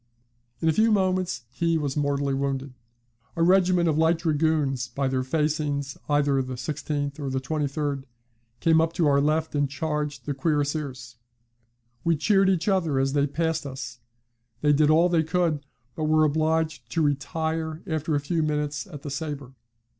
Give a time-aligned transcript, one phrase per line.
[0.61, 2.73] In a few moments he was mortally wounded.
[3.35, 8.05] A regiment of light Dragoons, by their facings either the 16th or 23d,
[8.61, 11.17] came up to our left and charged the cuirassiers.
[12.03, 13.99] We cheered each other as they passed us;
[14.61, 15.63] they did all they could,
[15.95, 19.53] but were obliged to retire after a few minutes at the sabre.